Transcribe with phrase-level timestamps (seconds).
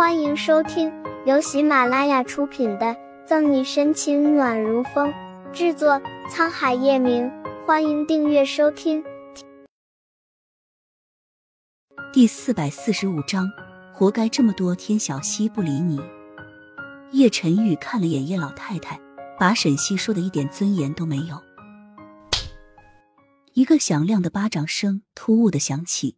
[0.00, 0.90] 欢迎收听
[1.26, 2.86] 由喜马拉雅出品的
[3.26, 5.12] 《赠你深情暖如风》，
[5.52, 7.30] 制作沧海夜明。
[7.66, 9.04] 欢迎订阅收听。
[12.14, 13.46] 第四百四十五章，
[13.92, 16.00] 活该这么多天小溪不理你。
[17.12, 18.98] 叶晨玉看了眼叶老太太，
[19.38, 21.42] 把沈西说的一点尊严都没有。
[23.52, 26.16] 一个响亮的巴掌声突兀的响起，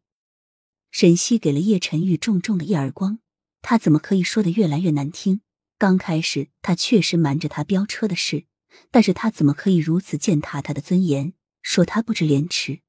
[0.92, 3.18] 沈西给了叶晨玉重重的一耳光。
[3.62, 5.40] 他怎么可以说的越来越难听？
[5.78, 8.44] 刚开始他确实瞒着他飙车的事，
[8.90, 11.32] 但是他怎么可以如此践踏他的尊严，
[11.62, 12.80] 说他不知廉耻？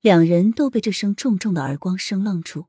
[0.00, 2.66] 两人都被这声重重的耳光声愣住。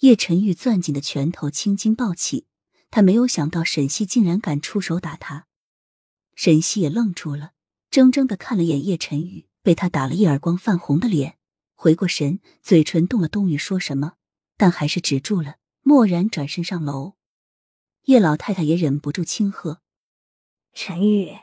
[0.00, 2.46] 叶晨玉攥紧的拳头青筋暴起，
[2.90, 5.46] 他没有想到沈西竟然敢出手打他。
[6.34, 7.52] 沈西也愣住了，
[7.90, 11.38] 怔怔的看了眼叶晨玉被他打了一耳光泛红的脸，
[11.74, 14.16] 回过神，嘴唇动了动，欲说什么，
[14.58, 15.56] 但还是止住了。
[15.86, 17.14] 蓦然转身上楼，
[18.06, 19.82] 叶老太太也忍不住轻喝
[20.74, 21.42] ：“陈玉，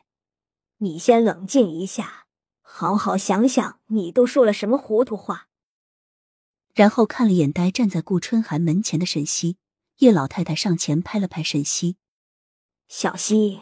[0.80, 2.26] 你先冷静一下，
[2.62, 5.48] 好好想想，你都说了什么糊涂话。”
[6.76, 9.60] 然后看了眼呆站在顾春寒门前的沈西，
[10.00, 11.96] 叶老太太上前拍了拍沈西
[12.90, 13.62] ：“小西，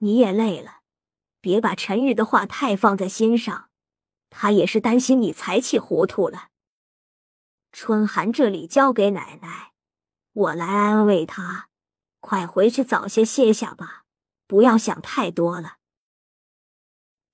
[0.00, 0.80] 你也累了，
[1.40, 3.70] 别把陈玉的话太放在心上，
[4.28, 6.50] 他也是担心你才气糊涂了。
[7.72, 9.71] 春寒这里交给奶奶。”
[10.32, 11.68] 我来安慰他，
[12.20, 14.04] 快回去早些歇下吧，
[14.46, 15.76] 不要想太多了。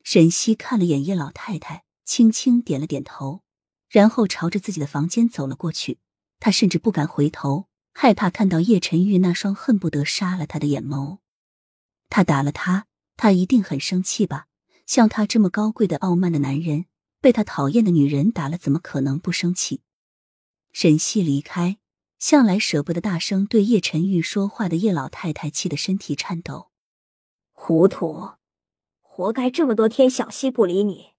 [0.02, 3.44] 沈西看了眼叶老太太，轻轻点了点头，
[3.88, 6.00] 然后朝着自己的房间走了过去。
[6.41, 11.19] 他甚至不敢回头，害怕看到叶晨玉那双恨不得杀了他的眼眸。
[12.08, 14.46] 他打了他，他一定很生气吧？
[14.86, 16.86] 像他这么高贵的、傲慢的男人，
[17.20, 19.82] 被他讨厌的女人打了，怎么可能不生气？
[20.72, 21.78] 沈西离开。
[22.19, 26.70] 向来舍不得大声对叶晨玉说话的叶老太太，气得身体颤抖。
[27.52, 28.33] 糊涂，
[29.00, 31.12] 活该这么多天小溪不理你。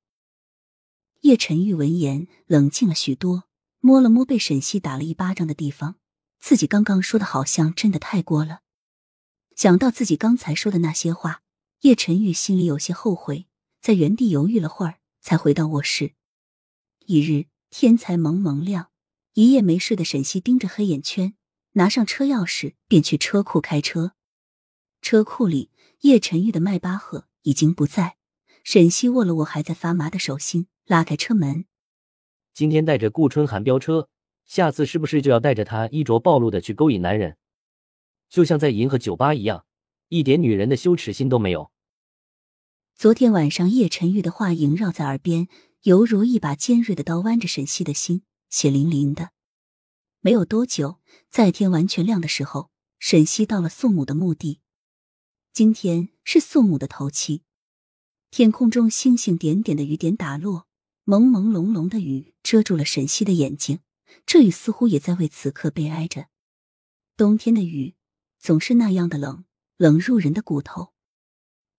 [1.22, 3.46] 叶晨玉闻言冷静了许多，
[3.80, 5.96] 摸了摸被沈西打了一巴掌的地方，
[6.40, 8.62] 自己刚刚说的好像真的太过了。
[9.56, 11.44] 想到自己刚才说的那些话，
[11.82, 13.48] 叶晨玉心里有些后悔，
[13.82, 16.14] 在原地犹豫了会儿，才回到卧室。
[17.06, 18.90] 一日天才蒙蒙亮。
[19.40, 21.34] 一夜没睡的沈西盯着黑眼圈，
[21.72, 24.12] 拿上车钥匙便去车库开车。
[25.02, 28.18] 车库里，叶晨玉的迈巴赫已经不在。
[28.66, 31.64] 沈西握了握还在发麻的手心，拉开车门。
[32.54, 34.10] 今天带着顾春寒飙车，
[34.46, 37.38] 下次是不是就要带着他衣着暴露的去勾引男人？
[38.28, 39.64] 就像在银河酒吧一样，
[40.10, 41.72] 一点女人的羞耻心都没有。
[42.94, 45.48] 昨天晚上叶晨玉的话萦绕在耳边，
[45.84, 48.24] 犹如一把尖锐的刀剜着沈西的心。
[48.50, 49.32] 血淋淋的。
[50.22, 51.00] 没有多久，
[51.30, 54.60] 在天完全亮的时候，沈西到了宋母的墓地。
[55.54, 57.44] 今天是宋母的头七，
[58.30, 60.68] 天空中星星点点的雨点打落，
[61.06, 63.80] 朦朦胧胧的雨遮住了沈西的眼睛。
[64.26, 66.28] 这雨似乎也在为此刻悲哀着。
[67.16, 67.96] 冬天的雨
[68.40, 69.46] 总是那样的冷，
[69.78, 70.94] 冷入人的骨头。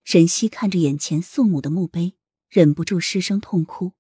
[0.04, 2.16] 沈西看着眼前宋母的墓碑，
[2.48, 3.92] 忍不住失声痛哭。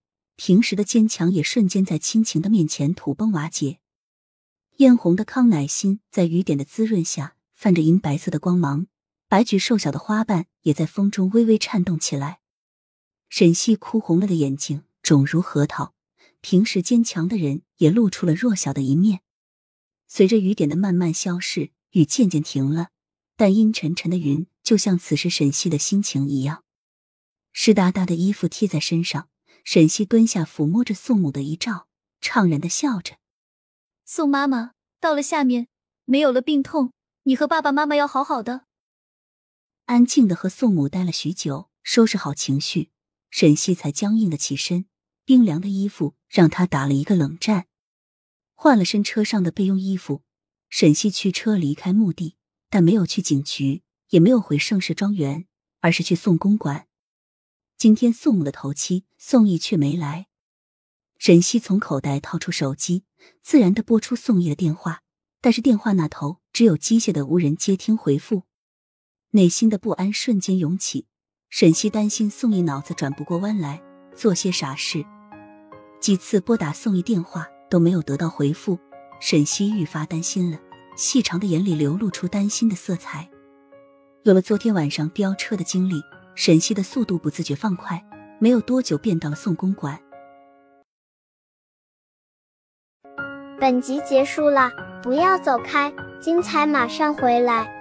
[0.42, 3.78] 平时的坚强也瞬间在亲情的面前土崩瓦解。
[4.78, 8.86] 艳红的康乃馨在雨点的滋润下泛着银白色的光芒，
[9.28, 12.40] 白菊瘦小的花瓣也在风中微微颤动起来。
[13.28, 15.92] 沈西哭红了的眼睛肿如核桃，
[16.40, 19.20] 平时坚强的人也露出了弱小的一面。
[20.08, 22.88] 随着雨点的慢慢消逝，雨渐渐停了，
[23.36, 26.64] 但阴沉沉的云就像此时沈西的心情一样，
[27.52, 29.28] 湿哒哒的衣服贴在身上。
[29.64, 31.86] 沈西蹲下，抚摸着宋母的遗照，
[32.20, 33.16] 怅然的笑着
[34.04, 35.68] ：“宋妈妈，到了下面，
[36.04, 36.92] 没有了病痛，
[37.24, 38.66] 你和爸爸妈妈要好好的。”
[39.86, 42.90] 安静的和宋母待了许久，收拾好情绪，
[43.30, 44.86] 沈西才僵硬的起身。
[45.24, 47.66] 冰凉的衣服让他打了一个冷战，
[48.54, 50.22] 换了身车上的备用衣服，
[50.68, 52.36] 沈西驱车离开墓地，
[52.68, 55.46] 但没有去警局，也没有回盛世庄园，
[55.80, 56.88] 而是去宋公馆。
[57.80, 60.26] 今天宋母的头七，宋义却没来。
[61.16, 63.04] 沈西从口袋掏出手机，
[63.40, 65.00] 自然的拨出宋义的电话，
[65.40, 68.42] 但是电话那头只有机械的无人接听回复，
[69.30, 71.06] 内心的不安瞬间涌起。
[71.48, 73.82] 沈西担心宋义脑子转不过弯来，
[74.14, 75.02] 做些傻事。
[76.02, 78.78] 几次拨打宋义电话都没有得到回复，
[79.22, 80.60] 沈西愈发担心了，
[80.98, 83.30] 细长的眼里流露出担心的色彩。
[84.24, 86.02] 有了昨天晚上飙车的经历。
[86.34, 88.04] 沈西的速度不自觉放快，
[88.38, 89.98] 没有多久便到了宋公馆。
[93.58, 94.70] 本集结束了，
[95.02, 97.79] 不要走开，精彩马上回来。